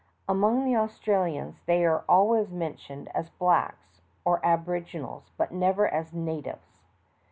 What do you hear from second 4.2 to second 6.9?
or "abo riginals," but never as "natives."